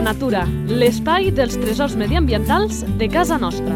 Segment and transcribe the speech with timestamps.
[0.00, 3.74] la natura, l'espai dels tresors mediambientals de casa nostra.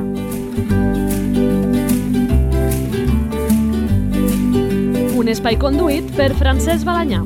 [5.20, 7.20] Un espai conduït per Francesc Balanyà.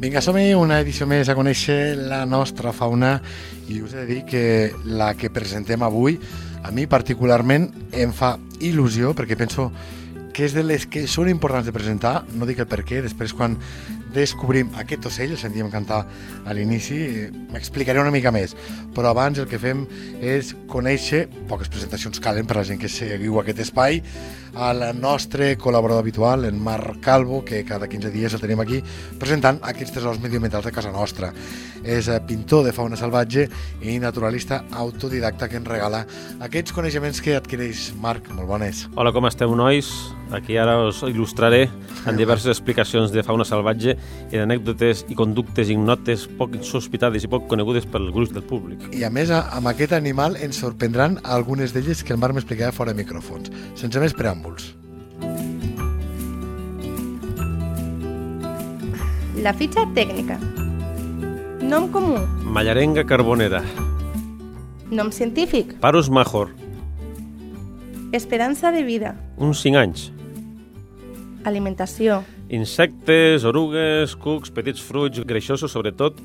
[0.00, 3.18] Vinga, som-hi una edició més a conèixer la nostra fauna
[3.68, 4.44] i us he de dir que
[4.88, 6.16] la que presentem avui
[6.64, 9.68] a mi particularment em fa il·lusió perquè penso
[10.32, 13.36] que és de les que són importants de presentar, no dic el per què, després
[13.36, 13.60] quan
[14.14, 16.04] descobrim aquest ocell, el sentíem cantar
[16.44, 18.54] a l'inici, eh, m'explicaré una mica més,
[18.94, 19.84] però abans el que fem
[20.22, 24.00] és conèixer, poques presentacions calen per a la gent que seguiu aquest espai,
[24.54, 28.80] al nostre col·laborador habitual, en Marc Calvo, que cada 15 dies el tenim aquí,
[29.18, 31.32] presentant aquests tresors medioambientals de casa nostra.
[31.82, 33.48] És eh, pintor de fauna salvatge
[33.82, 36.04] i naturalista autodidacta que ens regala
[36.46, 38.30] aquests coneixements que adquireix Marc.
[38.34, 38.86] Molt bones.
[38.94, 39.90] Hola, com esteu, nois?
[40.34, 41.66] Aquí ara us il·lustraré
[42.08, 43.98] en diverses explicacions de fauna salvatge
[44.32, 48.88] i d'anècdotes i conductes ignotes poc sospitades i poc conegudes pel gruix del públic.
[48.94, 52.94] I a més, amb aquest animal ens sorprendran algunes d'elles que el Marc m'explicarà fora
[52.94, 53.52] de micròfons.
[53.78, 54.72] Sense més preàmbuls.
[59.44, 60.38] La fitxa tècnica.
[61.64, 62.20] Nom comú.
[62.54, 63.62] Mallarenga carbonera.
[64.90, 65.74] Nom científic.
[65.80, 66.52] Parus major.
[68.12, 69.16] Esperança de vida.
[69.36, 70.12] Uns 5 anys.
[71.44, 72.22] Alimentació.
[72.54, 76.20] Insectes, orugues, cucs, petits fruits greixosos, sobretot,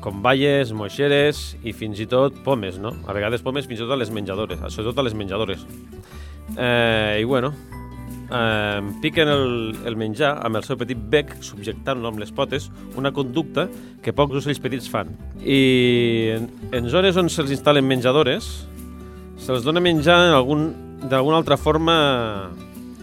[0.00, 2.94] com baies, moixeres i fins i tot pomes, no?
[3.06, 5.66] A vegades pomes fins i tot a les menjadores, sobretot a les menjadores.
[6.56, 7.52] Eh, I bueno,
[8.30, 13.12] eh, piquen el, el menjar amb el seu petit bec, subjectant-lo amb les potes, una
[13.12, 13.66] conducta
[14.02, 15.12] que pocs ocells petits fan.
[15.42, 15.60] I
[16.38, 18.48] en, en zones on se'ls instal·len menjadores,
[19.42, 20.68] se'ls dona menjar en algun,
[21.04, 21.98] d'alguna altra forma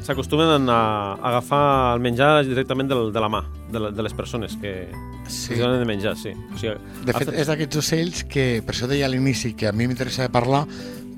[0.05, 0.79] s'acostumen a,
[1.15, 1.63] a agafar
[1.95, 3.41] el menjar directament del, de la mà
[3.73, 4.89] de, la, de les persones que,
[5.27, 5.55] Sí.
[5.55, 6.35] que donen de menjar, sí.
[6.53, 6.75] O sigui,
[7.07, 10.27] De fet, és d'aquests ocells que, per això deia a l'inici, que a mi m'interessa
[10.29, 10.67] parlar,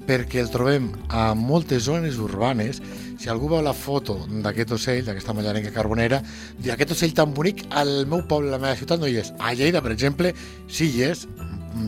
[0.08, 2.80] perquè el trobem a moltes zones urbanes.
[3.20, 6.22] Si algú veu la foto d'aquest ocell, d'aquesta mallarenca carbonera,
[6.56, 9.34] diu, aquest ocell tan bonic, al meu poble, a la meva ciutat, no hi és.
[9.44, 10.32] A Lleida, per exemple,
[10.72, 11.26] sí hi és.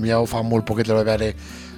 [0.04, 1.32] Ja ho fa molt poquet, vaig veure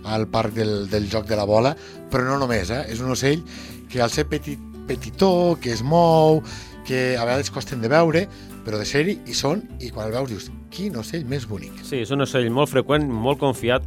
[0.10, 1.76] al parc del, del Joc de la Bola,
[2.10, 2.82] però no només, eh?
[2.90, 3.46] És un ocell
[3.92, 6.42] que al ser petit, petitó, que es mou,
[6.88, 8.26] que a vegades costen de veure,
[8.66, 11.84] però de ser-hi hi són, i quan el veus dius, quin ocell més bonic.
[11.84, 13.86] sí, és un ocell molt freqüent, molt confiat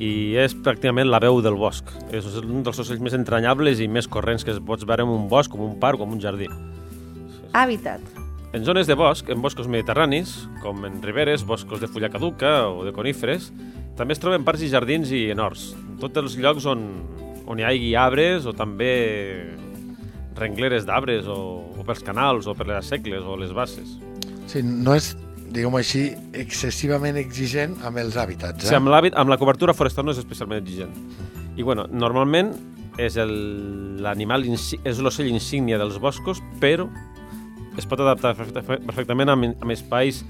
[0.00, 1.84] i és pràcticament la veu del bosc.
[2.10, 5.28] És un dels ocells més entranyables i més corrents que es pots veure en un
[5.28, 6.48] bosc, com un parc o en un jardí.
[7.52, 8.00] Hàbitat.
[8.56, 12.82] En zones de bosc, en boscos mediterranis, com en riberes, boscos de fulla caduca o
[12.86, 13.52] de coníferes,
[13.98, 15.74] també es troben parcs i jardins i en horts.
[16.00, 16.86] Tots els llocs on,
[17.46, 18.90] on hi hagi arbres o també
[20.40, 21.36] rengleres d'arbres o,
[21.78, 23.96] o pels canals o per les segles o les basses.
[24.50, 25.12] Sí, no és,
[25.52, 28.64] diguem-ho així, excessivament exigent amb els hàbitats.
[28.64, 28.72] Eh?
[28.72, 30.92] Sí, amb, l'hàbit, amb la cobertura forestal no és especialment exigent.
[31.56, 32.54] I bueno, normalment
[32.98, 36.88] és el- l'animal, és l'ocell insígnia dels boscos, però
[37.78, 40.24] es pot adaptar perfectament amb, amb espais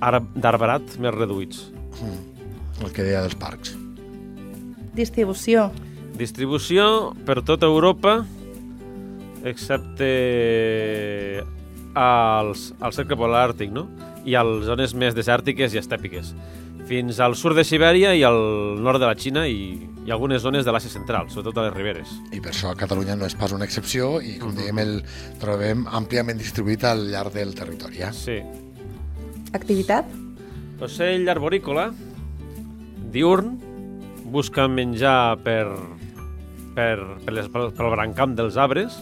[0.00, 1.66] ara- d'arbrat més reduïts.
[2.84, 3.74] El que deia dels parcs.
[4.96, 5.70] Distribució.
[6.16, 8.22] Distribució per tota Europa,
[9.44, 10.10] excepte
[11.96, 13.86] als, al cercle polar àrtic, no?
[14.26, 16.32] I a les zones més desèrtiques i estèpiques.
[16.86, 18.38] Fins al sud de Sibèria i al
[18.82, 19.74] nord de la Xina i,
[20.06, 22.12] i algunes zones de l'Àsia central, sobretot a les riberes.
[22.30, 24.94] I per això a Catalunya no és pas una excepció i, com dèiem, el
[25.42, 28.04] trobem àmpliament distribuït al llarg del territori.
[28.06, 28.12] Eh?
[28.14, 28.38] Sí.
[29.56, 30.06] Activitat.
[30.84, 31.88] Ocell arborícola,
[33.14, 33.56] diurn,
[34.30, 35.64] busca menjar per,
[36.76, 39.00] per, per les, pel, pel brancam dels arbres,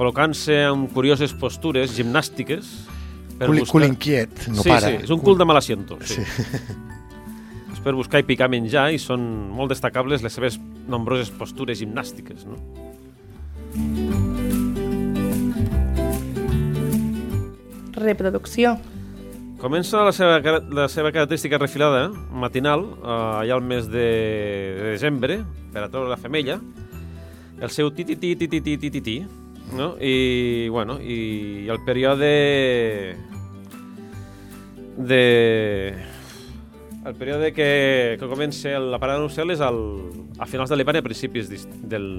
[0.00, 2.70] col·locant-se en curioses postures gimnàstiques
[3.36, 3.72] per Cul, buscar...
[3.74, 4.88] cul inquiet, no sí, para.
[4.88, 5.98] sí, és un cul de mal asiento.
[6.00, 6.22] Sí.
[6.24, 6.46] Sí.
[7.74, 9.22] És per buscar i picar menjar i són
[9.56, 10.56] molt destacables les seves
[10.90, 12.46] nombroses postures gimnàstiques.
[12.48, 12.56] No?
[18.00, 18.78] Reproducció.
[19.60, 20.38] Comença la seva,
[20.72, 24.06] la seva característica refilada matinal, eh, allà al mes de,
[24.80, 25.42] de desembre,
[25.74, 26.56] per a treure la femella,
[27.60, 29.18] el seu titi-ti, titi-ti, titi-ti,
[29.76, 29.94] no?
[30.00, 32.30] I, bueno, i el període
[34.96, 35.24] de...
[37.00, 39.78] El període que, que comença la parada nupcial és al,
[40.38, 41.48] a finals de l'hivern i a principis,
[41.88, 42.10] del,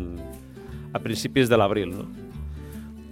[0.92, 2.08] a principis de l'abril, no?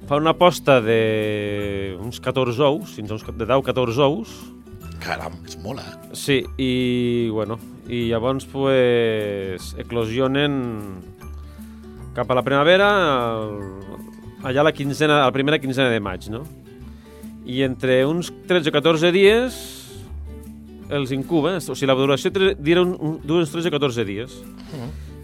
[0.10, 4.34] Fa una posta de uns 14 ous, fins a uns de 10-14 ous,
[5.00, 6.16] Caram, és molt, eh?
[6.18, 7.58] Sí, i, bueno,
[7.88, 10.58] i llavors pues, eclosionen
[12.18, 12.90] cap a la primavera,
[14.44, 16.44] allà a la quinzena, a la primera quinzena de maig, no?
[17.46, 19.60] I entre uns 13 o 14 dies
[20.90, 24.42] els incuba, o sigui, la duració dura un- un- dura uns 13 o 14 dies.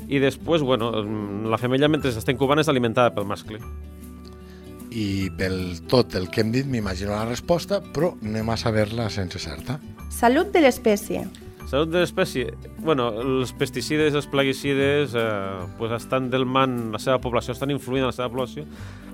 [0.08, 3.60] I després, bueno, mm, la femella mentre està incubant és alimentada pel mascle.
[4.92, 9.40] I pel tot el que hem dit m'imagino la resposta, però anem a saber-la sense
[9.40, 9.80] certa.
[10.10, 11.26] Salut de l'espècie.
[11.66, 12.52] Salut de l'espècie.
[12.86, 18.12] Bueno, els pesticides, els plaguicides, eh, pues estan delmant la seva població, estan influint en
[18.12, 18.66] la seva població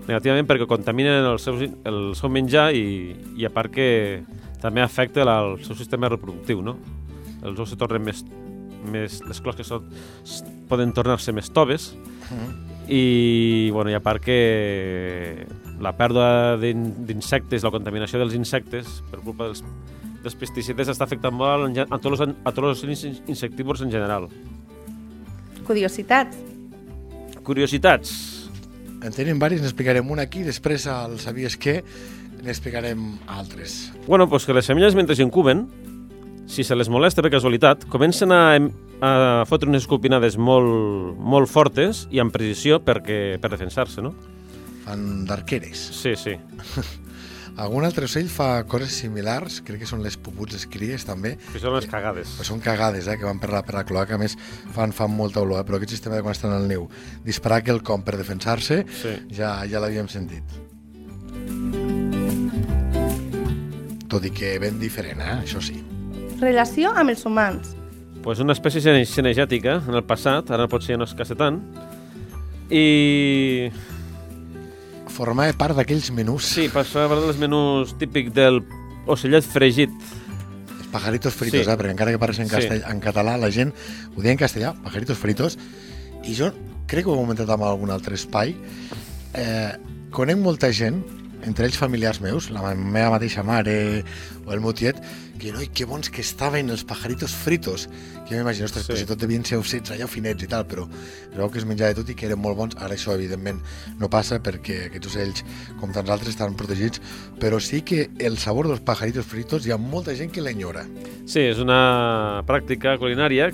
[0.08, 3.88] negativament perquè contaminen el seu, el seu menjar i, i a part que
[4.60, 6.76] també afecta la, el seu sistema reproductiu, no?
[7.46, 8.24] Els ous se tornen més...
[8.92, 9.86] més les closques són,
[10.68, 11.92] poden tornar-se més toves
[12.90, 15.46] i, bueno, i a part que
[15.80, 19.62] la pèrdua d'in- d'insectes, la contaminació dels insectes per culpa dels,
[20.24, 24.28] dels pesticides està afectant molt a tots els, a tots els ins- insectívors en general.
[25.68, 26.38] Curiositats.
[27.44, 28.12] Curiositats.
[29.02, 31.80] En tenim diversos, n'explicarem una aquí, després al Sabies què,
[32.46, 33.92] n'explicarem altres.
[34.08, 35.66] Bueno, pues que les femelles mentre s'incuben,
[36.52, 38.44] si se les molesta per casualitat, comencen a,
[39.02, 39.12] a
[39.50, 44.14] fotre unes escopinades molt, molt fortes i amb precisió perquè, per defensar-se, no?
[44.86, 45.82] Fan d'arqueres.
[45.98, 46.36] Sí, sí.
[47.58, 51.60] Algun altre ocell fa coses similars, crec que són les puputs les cries també, Que
[51.60, 52.30] són les cagades.
[52.40, 54.38] però són cagades, eh, que van per la, per la cloaca, a més
[54.74, 56.88] fan, fan molta olor, eh, però aquest sistema de quan estan al niu,
[57.24, 59.16] disparar que el com per defensar-se, Sí.
[59.36, 60.44] ja, ja l'havíem sentit.
[64.12, 65.38] Tot i que ben diferent, eh?
[65.44, 65.78] això sí.
[66.42, 67.76] Relació amb els humans.
[68.24, 71.56] pues una espècie cine- cinegètica en el passat, ara potser ja no es caça tant,
[72.70, 73.72] i
[75.22, 78.64] Formava part d'aquells menús, sí, passava dels menús típic del
[79.06, 79.92] ocellet fregit.
[80.80, 81.70] els pajaritos fritos, Sí.
[81.70, 81.76] eh?
[81.78, 82.56] perquè encara que parles en, Sí.
[82.56, 83.72] castell, en català, la gent
[84.18, 85.58] ho deia en castellà, pajaritos fritos,
[86.26, 86.52] i jo
[86.88, 88.56] crec que ho he comentat en algun altre espai,
[89.36, 89.78] eh,
[90.10, 91.04] conec molta gent,
[91.44, 94.04] entre ells familiars meus, la meva mateixa mare
[94.46, 95.02] o el meu tiet,
[95.42, 97.88] que noi, que bons que estaven els pajaritos fritos,
[98.28, 98.98] que m'imagino, ostres, Sí.
[98.98, 101.94] si tot devien ser ossets allà finets i tal, però es veu que es menjava
[101.94, 102.76] de tot i que eren molt bons.
[102.78, 103.60] Ara això, evidentment,
[103.98, 105.44] no passa perquè aquests ocells,
[105.80, 107.02] com tants altres, estan protegits,
[107.40, 110.86] però sí que el sabor dels pajaritos fritos hi ha molta gent que l'enyora.
[111.26, 113.52] Sí, és una pràctica culinària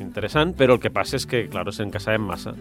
[0.00, 2.54] interessant, però el que passa és que, clar, se'n caçaven massa.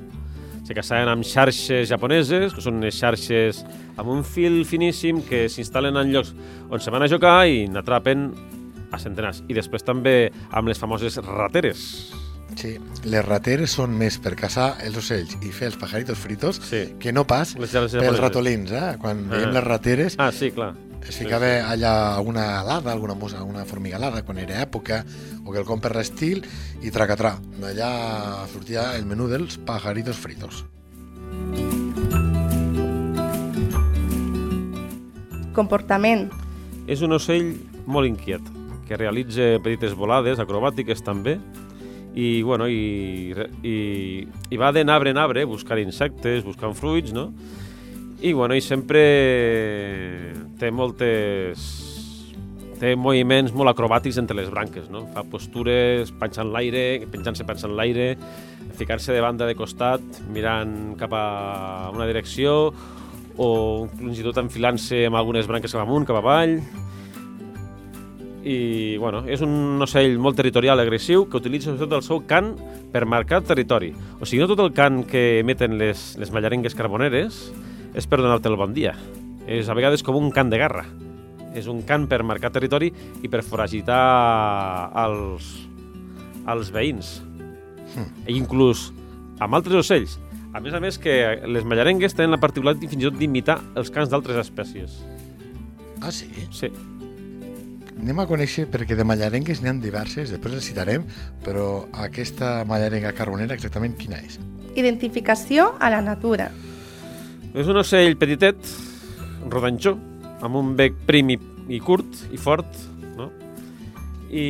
[0.71, 3.57] Se caçaven amb xarxes japoneses, que són unes xarxes
[3.99, 6.29] amb un fil finíssim que s'instal·len en llocs
[6.71, 8.29] on se van a jocar i n'atrapen
[8.95, 9.41] a centenars.
[9.51, 11.81] I després també amb les famoses rateres.
[12.55, 16.85] Sí, les rateres són més per caçar els ocells i fer els pajaritos fritos Sí.
[17.03, 18.95] que no pas Les pels ratolins, eh?
[19.01, 19.35] Quan Ah.
[19.35, 20.71] veiem les rateres Ah, sí, clar.
[21.07, 25.01] Es ficava allà alguna alada, alguna musa, alguna formiga alada quan era època,
[25.45, 26.43] o que el com per l'estil
[26.81, 27.35] i tracatrà.
[27.61, 27.91] D'allà
[28.51, 30.63] sortia el menú dels pajaritos fritos.
[35.55, 36.29] Comportament.
[36.87, 37.55] És un ocell
[37.85, 38.45] molt inquiet,
[38.87, 41.39] que realitza petites volades acrobàtiques també,
[42.15, 43.31] i, bueno, i,
[43.63, 43.75] i,
[44.51, 47.31] i va de arbre en arbre buscar insectes, buscant fruits, no?
[48.21, 49.01] I, bueno, i sempre
[50.61, 51.61] té moltes
[52.81, 55.03] té moviments molt acrobàtics entre les branques, no?
[55.13, 58.15] Fa postures, penjant l'aire, penjant-se pensant l'aire,
[58.77, 60.01] ficar-se de banda de costat,
[60.33, 61.25] mirant cap a
[61.93, 62.71] una direcció,
[63.37, 63.49] o
[63.97, 66.57] fins i tot enfilant-se amb algunes branques cap amunt, cap avall.
[68.41, 72.55] I, bueno, és un ocell molt territorial agressiu que utilitza sobretot el seu cant
[72.93, 73.91] per marcar territori.
[74.17, 77.43] O sigui, no tot el cant que emeten les, les mallarengues carboneres
[77.93, 78.95] és per donar-te el bon dia.
[79.47, 80.85] És a vegades com un cant de guerra.
[81.57, 82.91] És un cant per marcar territori
[83.23, 85.49] i per foragitar els,
[86.47, 87.17] els veïns.
[88.29, 88.89] I inclús
[89.41, 90.19] amb altres ocells.
[90.53, 91.13] A més a més que
[91.47, 94.97] les mallarengues tenen la particularitat fins i tot d'imitar els cants d'altres espècies.
[96.01, 96.27] Ah, sí?
[96.51, 96.71] Sí.
[98.01, 101.05] Anem a conèixer, perquè de mallarengues n'hi ha diverses, després les citarem,
[101.45, 104.39] però aquesta mallarenga carbonera exactament quina és?
[104.75, 106.49] Identificació a la natura.
[107.51, 108.59] És un ocell petitet,
[109.51, 109.95] rodanxó,
[110.41, 111.37] amb un bec prim i,
[111.75, 112.77] i curt i fort,
[113.17, 113.27] no?
[114.31, 114.45] I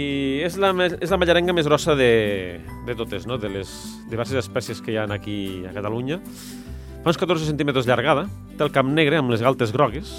[0.46, 2.12] és la, és la mallarenga més grossa de,
[2.86, 3.40] de totes, no?
[3.42, 3.72] de les
[4.12, 6.22] diverses espècies que hi ha aquí a Catalunya.
[7.02, 10.14] Fa uns 14 centímetres llargada, té el cap negre amb les galtes grogues,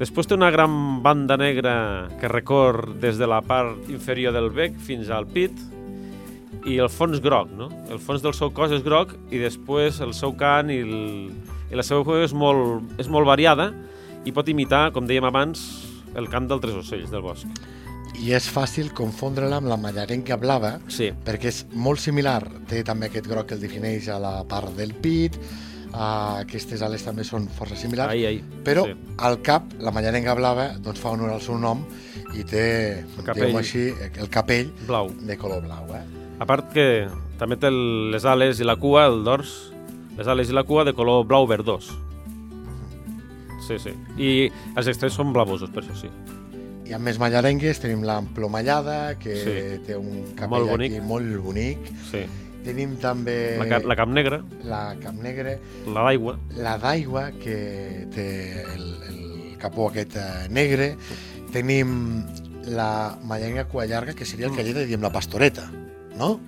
[0.00, 4.78] Després té una gran banda negra que recor des de la part inferior del bec
[4.80, 5.52] fins al pit
[6.64, 7.68] i el fons groc, no?
[7.92, 11.34] El fons del seu cos és groc i després el seu cant i, el,
[11.70, 13.72] i la seva veu és molt, és molt variada
[14.24, 15.62] i pot imitar, com dèiem abans,
[16.14, 17.46] el cant d'altres ocells del bosc.
[18.20, 22.42] I és fàcil confondre-la amb la mallarenga blava, Sí, perquè és molt similar.
[22.68, 25.38] Té també aquest groc que el defineix a la part del pit,
[25.90, 28.12] Uh, aquestes ales també són força similars.
[28.12, 28.44] Ai, ai.
[28.62, 28.92] Però Sí.
[29.18, 31.84] al cap, la mallarenga blava doncs, fa honor al seu nom
[32.32, 33.34] i té, capell.
[33.48, 35.10] diguem així, el capell Blau.
[35.10, 35.88] de color blau.
[35.96, 36.04] Eh?
[36.38, 37.08] A part que
[37.38, 39.69] també té el- les ales i la cua, el dors,
[40.20, 41.88] les ales i la cua de color blau verdós.
[43.66, 43.92] Sí, sí.
[44.18, 44.30] I
[44.76, 46.10] els extrems són blavosos, per això sí.
[46.90, 49.56] I amb més mallarengues tenim l'emplomallada, que Sí.
[49.86, 50.92] té un capell Molt bonic.
[50.92, 51.78] aquí molt bonic.
[52.10, 52.24] sí.
[52.64, 55.54] Tenim també La, cap, la cap negra, la cap negra,
[55.86, 58.26] la d'aigua, la d'aigua, que té
[58.74, 60.90] el, el capó aquest eh, negre.
[61.54, 62.26] Tenim
[62.66, 65.70] la mallarenga cua llarga, que seria el que a Lleida diem la pastoreta,
[66.18, 66.38] no?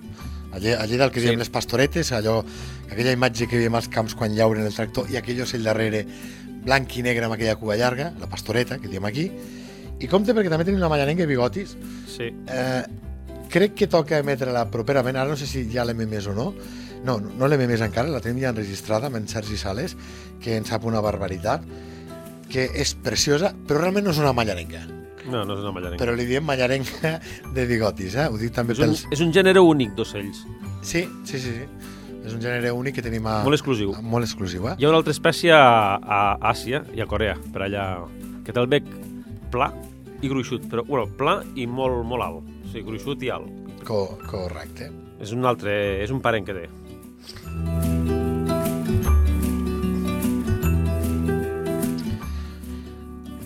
[0.53, 1.27] A Lle- a Lleida el que Sí.
[1.27, 2.43] diem les pastoretes, allò,
[2.91, 6.05] aquella imatge que veiem als camps quan llauren el tractor i aquell ocell darrere
[6.63, 9.31] blanc i negre amb aquella cua llarga, la pastoreta, que diem aquí.
[9.99, 11.75] I compte perquè també tenim la mallarenga bigotis,
[12.07, 12.29] sí.
[12.47, 12.83] Eh,
[13.49, 16.53] crec que toca emetre-la properament, ara no sé si ja l'hem emès o no,
[17.03, 19.95] no, no l'hem emès encara, la tenim ja enregistrada amb en Sergi Sales,
[20.39, 21.61] que en sap una barbaritat,
[22.49, 24.85] que és preciosa, però realment no és una mallarenga,
[25.29, 25.99] No, no és una mallarenga.
[26.03, 27.13] però li diem mallarenga
[27.55, 28.27] de bigotis, eh?
[28.27, 29.05] ho dic també és, un, pels...
[29.11, 30.43] és un gènere únic d'ocells.
[30.83, 31.67] Sí, sí, sí, sí,
[32.25, 33.37] és un gènere únic que tenim a...
[33.45, 33.93] Molt exclusiu.
[33.95, 34.75] a- Molt exclusiu, eh?
[34.79, 36.19] Hi ha una altra espècie a, a
[36.51, 37.85] Àsia i a Corea, per allà,
[38.43, 38.83] que té el bec
[39.53, 39.71] pla
[40.23, 42.43] i gruixut, però bueno, pla i molt, molt alt.
[42.63, 43.49] O sigui, gruixut i alt.
[43.87, 44.89] Co correcte.
[45.23, 46.67] És un altre, és un parent que té.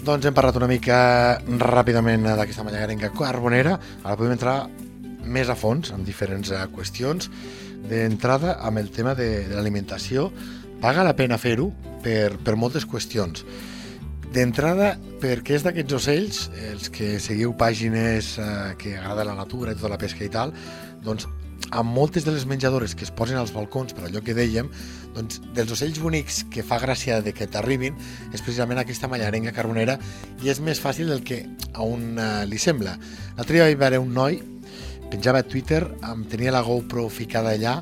[0.08, 0.98] Doncs hem parlat una mica
[1.60, 3.74] ràpidament d'aquesta mallarenga carbonera.
[4.06, 4.54] Ara podem entrar
[5.28, 7.28] més a fons en diferents eh, qüestions.
[7.90, 10.30] D'entrada, amb el tema de, de l'alimentació,
[10.80, 11.68] paga la pena fer-ho
[12.06, 13.44] per, per moltes qüestions.
[14.32, 18.48] D'entrada, perquè és d'aquests ocells, els que seguiu pàgines eh,
[18.80, 20.56] que agrada la natura i tota la pesca i tal,
[21.04, 21.28] doncs
[21.72, 24.70] amb moltes de les menjadores que es posen als balcons, per allò que dèiem,
[25.16, 27.98] doncs dels ocells bonics que fa gràcia de que t'arribin
[28.32, 29.98] és precisament aquesta mallarenga carbonera
[30.44, 31.42] i és més fàcil del que
[31.74, 32.98] a un uh, li sembla.
[33.38, 34.40] L'altre dia vaig veure un noi
[35.12, 37.80] penjava a Twitter, em tenia la GoPro ficada allà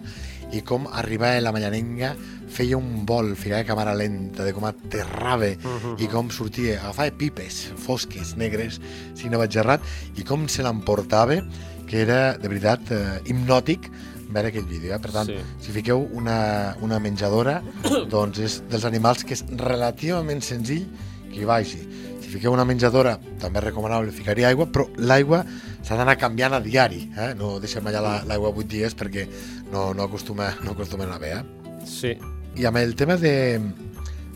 [0.53, 2.13] i com arribava la mallarenga
[2.56, 5.96] feia un vol, ficava a càmera lenta de com aterrava Mhm.
[6.00, 8.80] i com sortia, agafava pipes fosques, negres,
[9.14, 9.82] si no vaig errat
[10.16, 11.42] i com se l'emportava
[11.86, 13.90] que era, de veritat, eh, hipnòtic
[14.30, 14.94] veure aquell vídeo.
[14.96, 15.00] Eh?
[15.00, 15.36] Per tant, Sí.
[15.60, 17.62] si fiqueu una, una menjadora,
[18.10, 20.88] doncs és dels animals que és relativament senzill
[21.32, 21.78] que hi vagi.
[22.22, 25.46] Si fiqueu una menjadora, també és recomanable ficar-hi aigua, però l'aigua
[25.84, 27.12] s'ha d'anar canviant a diari.
[27.16, 27.34] Eh?
[27.38, 29.28] No deixem allà la- l'aigua 8 dies perquè
[29.72, 31.34] no, no, acostuma, no acostuma a anar bé.
[31.34, 31.44] Eh?
[31.86, 32.18] Sí.
[32.56, 33.60] I amb el tema de,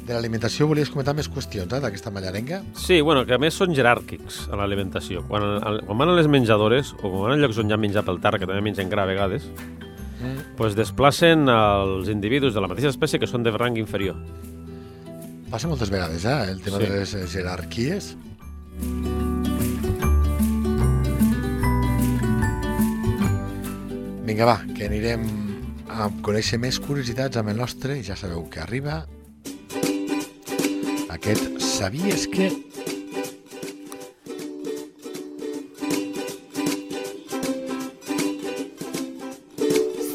[0.05, 2.61] de l'alimentació volies comentar més qüestions eh, d'aquesta mallarenga?
[2.75, 5.23] Sí, bueno, que a més són jeràrquics a l'alimentació.
[5.29, 7.79] Quan, al- quan van a les menjadores, o quan van a llocs on hi ha
[7.79, 9.47] menjar pel terra, que també mengen gra a vegades,
[10.19, 10.57] Mm.
[10.57, 14.17] pues desplacen els individus de la mateixa espècie que són de rang inferior.
[15.49, 16.83] Passa moltes vegades, eh, el tema Sí.
[16.83, 18.17] de les jerarquies.
[24.25, 25.23] Vinga, va, que anirem
[25.99, 29.01] a conèixer més curiositats amb el nostre, i ja sabeu que arriba
[31.11, 32.49] aquest Sabies que...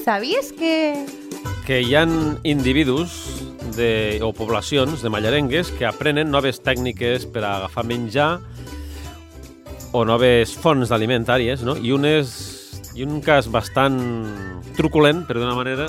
[0.05, 1.05] Sabies que...
[1.65, 3.15] Que hi han individus
[3.77, 8.39] de, o poblacions de mallarengues que aprenen noves tècniques per a agafar menjar
[9.93, 11.77] o noves fonts alimentàries, no?
[11.81, 12.54] I un, és,
[12.95, 13.99] i un cas bastant
[14.79, 15.89] truculent, per d'una manera,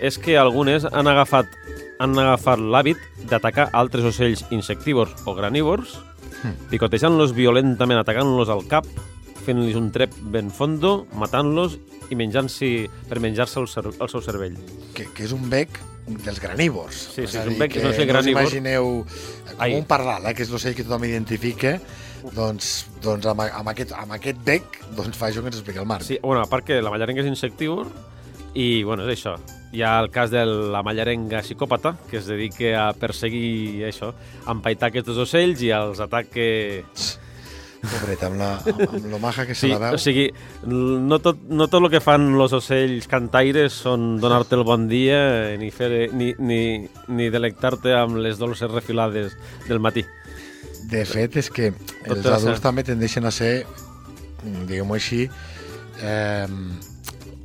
[0.00, 1.48] és que algunes han agafat
[1.98, 5.96] han agafat l'hàbit d'atacar altres ocells insectívors o granívors,
[6.70, 8.84] picotejant-los violentament, atacant-los al cap,
[9.46, 11.78] fent-los un trep ben fondo, matant-los
[12.10, 12.70] i menjant-s'hi
[13.08, 14.58] per menjar-se el, el seu cervell.
[14.94, 16.98] que, que és un bec dels granívors.
[17.14, 18.42] Sí, sí, a és un bec que és un ocell no us granívor.
[18.44, 19.74] imagineu com Ai.
[19.74, 21.78] un pardal, eh, que és l'ocell que tothom identifica,
[22.34, 25.86] doncs, doncs amb, amb, aquest, amb aquest bec doncs fa això que ens explica el
[25.86, 26.02] Marc.
[26.06, 27.90] Sí, bueno, a part que la mallarenga és insectívor
[28.56, 29.36] i, bueno, és això.
[29.76, 34.14] Hi ha el cas de la mallarenga psicòpata, que es dedica a perseguir això,
[34.46, 36.46] a empaitar aquests ocells i els ataque...
[37.86, 39.94] Pobreta, amb, la, amb, amb lo maja que se Sí, la veu.
[39.94, 40.24] o sigui,
[40.66, 45.20] no tot, no tot el que fan els ocells cantaires són donar-te el bon dia
[45.60, 49.36] ni, fer, ni, ni, ni delectar-te amb les dolces refilades
[49.68, 50.02] del matí.
[50.86, 51.72] De fet, és que
[52.06, 53.66] Tot els adults també tendeixen a ser,
[54.44, 55.24] mm, diguem-ho així,
[56.02, 56.46] eh,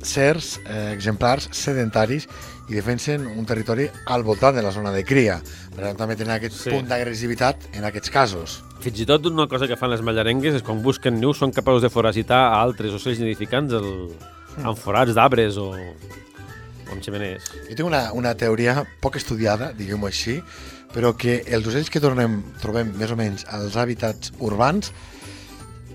[0.02, 2.26] certs eh, exemplars sedentaris
[2.68, 5.40] i defensen un territori al voltant de la zona de cria.
[5.74, 6.70] Per tant, també tenen aquest Sí.
[6.70, 8.62] punt d'agressivitat en aquests casos.
[8.80, 11.82] Fins i tot una cosa que fan les mallarengues és quan busquen nius són capaços
[11.82, 14.10] de foragitar a altres ocells nidificants el,
[14.58, 15.72] en forats d'arbres o...
[16.90, 17.44] amb ximenees.
[17.68, 20.40] Jo tinc una, una teoria poc estudiada, diguem-ho així,
[20.92, 24.92] però que els ocells que tornem, trobem més o menys als hàbitats urbans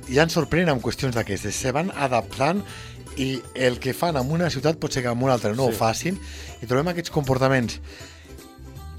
[0.08, 1.53] ja ens sorprenen amb qüestions d'aquestes.
[1.56, 2.63] Se van adaptant
[3.17, 5.70] i el que fan en una ciutat pot ser que en una altra no Sí.
[5.70, 6.20] ho facin
[6.62, 7.79] i trobem aquests comportaments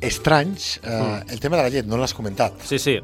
[0.00, 0.80] estranys.
[0.82, 1.30] Eh, Mm.
[1.32, 2.52] El tema de la llet, no l'has comentat.
[2.62, 2.98] Sí, sí,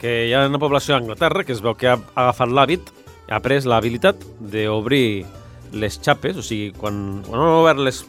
[0.00, 2.80] que hi ha una població a Anglaterra que es veu que ha agafat l'hàbit,
[3.30, 5.24] ha pres l'habilitat d'obrir
[5.72, 8.04] les xapes, o sigui, quan, quan han obert les,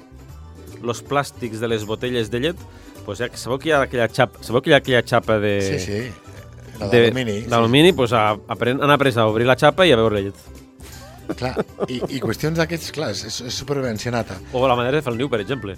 [0.86, 2.58] los plàstics de les botelles de llet,
[3.06, 5.56] pues ja, sabeu que hi ha aquella xapa, sabeu que hi ha aquella xapa de...
[5.62, 6.00] Sí, sí.
[6.80, 7.42] La de- d'alumini.
[7.44, 7.50] sí.
[7.50, 10.42] D'alumini, pues, a, apren, han après a obrir la xapa i a beure llet.
[11.38, 11.56] Clar,
[11.90, 14.36] i, i qüestions d'aquests, clar, és, és nata.
[14.54, 15.76] O la manera de fer el niu, per exemple.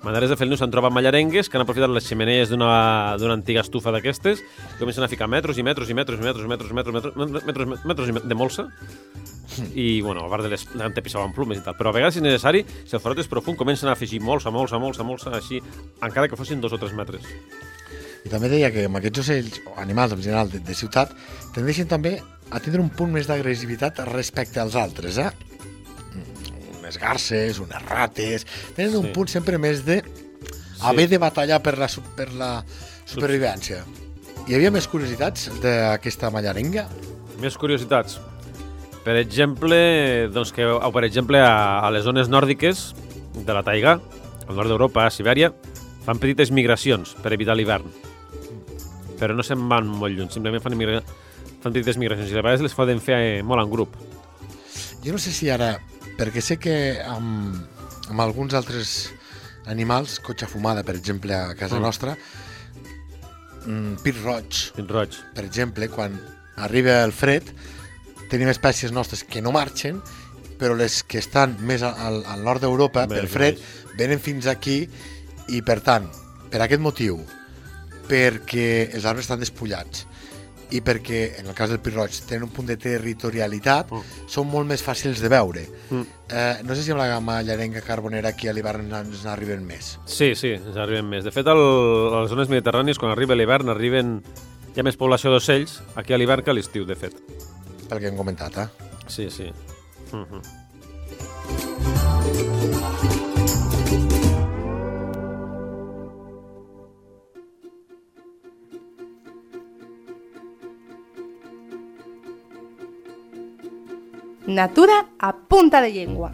[0.00, 3.60] Maneres de fer el niu s'han trobat mallarengues que han aprofitat les ximeneies d'una antiga
[3.60, 6.72] estufa d'aquestes i comencen a ficar metros i metros i metros i metros i metros,
[6.72, 8.64] metros, metros, metros, metros, metros i met- de molsa
[9.74, 11.76] i, bueno, a part de les antepissaven plumes i tal.
[11.78, 14.50] Però a vegades, si és necessari, si el forot és profund, comencen a afegir molsa,
[14.54, 15.60] molsa, molsa, molsa, així,
[16.02, 17.26] encara que fossin dos o tres metres.
[18.24, 21.14] I també deia que amb aquests ocells, o animals en general de, de ciutat,
[21.54, 22.18] tendeixen també
[22.50, 25.30] a tindre un punt més d'agressivitat respecte als altres, eh?
[26.12, 28.44] Mm, Unes garces, unes rates...
[28.76, 29.14] Tenen un Sí.
[29.16, 30.02] punt sempre més de
[30.82, 32.52] haver de batallar per la, per la
[33.06, 33.84] supervivència.
[34.48, 36.86] Hi havia més curiositats d'aquesta mallarenga?
[37.40, 38.18] Més curiositats.
[39.04, 42.90] Per exemple, doncs que, o per exemple a, a les zones nòrdiques
[43.46, 43.94] de la taiga,
[44.46, 45.52] al nord d'Europa, a Sibèria,
[46.04, 47.88] fan petites migracions per evitar l'hivern.
[49.20, 51.00] Però no se'n van molt lluny, simplement fan, migra...
[51.62, 53.96] fan petites migracions i a vegades les poden fer eh, molt en grup.
[55.04, 55.74] Jo no sé si ara,
[56.18, 57.56] perquè sé que amb,
[58.12, 59.14] amb alguns altres
[59.70, 61.84] animals, cotxa fumada, per exemple, a casa Mm.
[61.84, 62.16] nostra,
[63.64, 65.16] mm, pit roig, Pit roig.
[65.34, 66.20] per exemple, quan
[66.56, 67.44] arriba el fred,
[68.30, 70.00] tenim espècies nostres que no marxen,
[70.60, 73.60] però les que estan més al, al nord d'Europa, per fred,
[73.98, 74.82] venen fins aquí
[75.48, 76.06] i, per tant,
[76.52, 77.18] per aquest motiu,
[78.10, 80.06] perquè els arbres estan despullats
[80.70, 84.02] i perquè, en el cas del pirroig, tenen un punt de territorialitat, Mm.
[84.30, 85.64] són molt més fàcils de veure.
[85.90, 86.04] Mm.
[86.30, 89.96] Eh, no sé si amb la gamma llarenga carbonera aquí a l'hivern ens n'arriben més.
[90.06, 91.24] Sí, sí, ens arriben més.
[91.24, 94.20] De fet, al, a les zones mediterrànies, quan arriba l'hivern, arriben...
[94.70, 97.16] Hi ha més població d'ocells aquí a l'hivern que a l'estiu, de fet.
[97.90, 98.68] Pel que hem comentat, eh?
[99.10, 99.50] Sí, sí.
[100.12, 100.42] Uh -huh.
[114.46, 116.32] Natura a punta de llengua.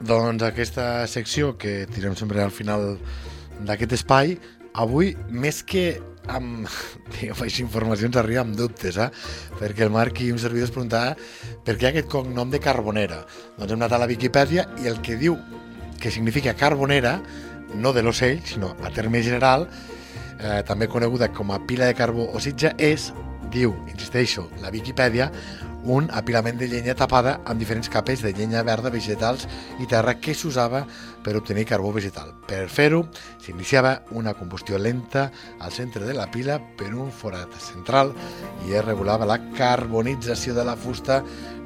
[0.00, 2.98] Doncs aquesta secció que tirem sempre al final
[3.60, 4.38] d'aquest espai,
[4.72, 6.00] avui, més que
[6.36, 6.68] amb
[7.16, 9.10] diguem així, informacions, arriba amb dubtes, eh?
[9.58, 11.16] perquè el Marc i un servidor es preguntava
[11.66, 13.22] per què aquest cognom de Carbonera.
[13.58, 15.38] Doncs hem anat a la Viquipèdia i el que diu
[16.00, 17.18] que significa Carbonera,
[17.74, 19.66] no de l'ocell, sinó a terme general,
[20.38, 23.10] eh, també coneguda com a pila de carbó o sitja, és,
[23.52, 25.30] diu, insisteixo, la Viquipèdia,
[25.86, 29.46] un apilament de llenya tapada amb diferents capes de llenya verda, vegetals
[29.80, 30.82] i terra que s'usava
[31.24, 32.32] per obtenir carbó vegetal.
[32.46, 33.04] Per fer-ho,
[33.42, 38.12] s'iniciava una combustió lenta al centre de la pila per un forat central
[38.66, 41.22] i es regulava la carbonització de la fusta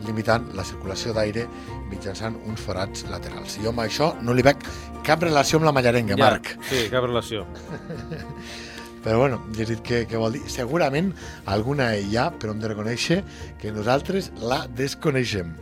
[0.07, 1.47] limitant la circulació d'aire
[1.91, 3.59] mitjançant uns forats laterals.
[3.61, 4.65] Jo amb això no li veig
[5.05, 6.55] cap relació amb la mallarenga, Marc.
[6.69, 7.47] Sí, cap relació.
[9.05, 10.43] Però bueno, ja has dit què, què vol dir.
[10.53, 11.15] Segurament
[11.49, 13.23] alguna hi ha, però hem de reconèixer
[13.61, 15.55] que nosaltres la desconeixem.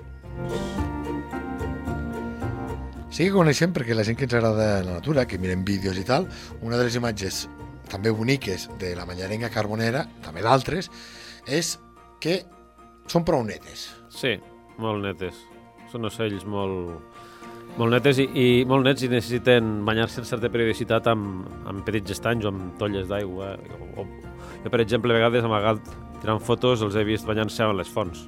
[3.09, 6.05] Sí que coneixem perquè la gent que ens agrada la natura, que mirem vídeos i
[6.07, 6.29] tal,
[6.61, 7.47] una de les imatges
[7.89, 10.91] també boniques de la manyarenga carbonera, també d'altres,
[11.49, 11.79] és
[12.21, 12.43] que
[13.09, 13.89] són prou netes.
[14.13, 14.37] Sí,
[14.79, 15.41] molt netes.
[15.89, 17.01] Són ocells molt,
[17.77, 22.11] molt netes i, i molt nets i necessiten banyar-se en certa periodicitat amb, amb petits
[22.17, 23.57] estanys o amb tolles d'aigua.
[23.97, 25.79] Jo, per exemple, a vegades amagat
[26.21, 28.27] tirant fotos els he vist banyant-se a les fonts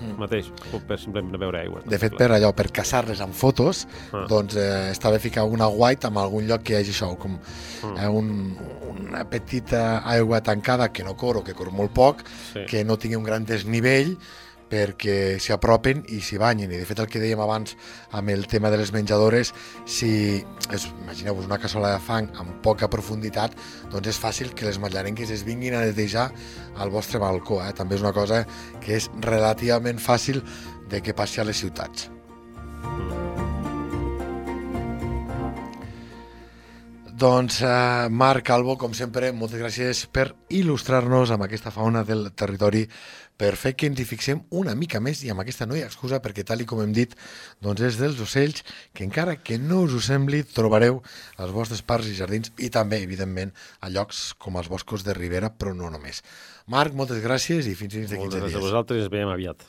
[0.00, 0.16] Mm.
[0.16, 0.46] mateix,
[0.88, 1.82] per simplement beure aigua.
[1.84, 4.24] De fet, per allò, per caçar-les amb fotos, Ah.
[4.26, 7.32] doncs eh, està bé ficar una white en algun lloc que hi hagi això, com
[7.82, 7.96] Mm.
[7.98, 8.56] eh, un,
[8.98, 12.22] una petita aigua tancada que no cor o que cor molt poc,
[12.54, 12.64] Sí.
[12.66, 14.16] que no tingui un gran desnivell
[14.70, 16.70] perquè s'hi apropen i s'hi banyin.
[16.72, 17.76] I de fet el que dèiem abans
[18.16, 19.52] amb el tema de les menjadores,
[19.84, 23.56] si imagineu-vos una cassola de fang amb poca profunditat,
[23.90, 26.30] doncs és fàcil que les matllarenques es vinguin a netejar
[26.78, 27.60] al vostre balcó.
[27.64, 27.72] Eh?
[27.76, 28.44] També és una cosa
[28.80, 30.44] que és relativament fàcil
[30.90, 32.10] de que passi a les ciutats.
[37.20, 42.86] Doncs, uh, Marc Calvo, com sempre, moltes gràcies per il·lustrar-nos amb aquesta fauna del territori,
[43.36, 45.90] per fer que ens hi fixem una mica més i amb aquesta no hi ha
[45.90, 47.12] excusa perquè, tal i com hem dit,
[47.60, 48.64] doncs és dels ocells
[48.96, 51.02] que encara que no us ho sembli, trobareu
[51.36, 53.52] als vostres parcs i jardins i també, evidentment,
[53.84, 56.24] a llocs com els boscos de Ribera, però no només.
[56.72, 58.70] Marc, moltes gràcies i fins dins de 15 Moltes gràcies a dies.
[58.70, 59.68] vosaltres i ens veiem aviat.